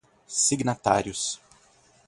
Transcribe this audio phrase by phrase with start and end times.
[0.31, 1.39] signatários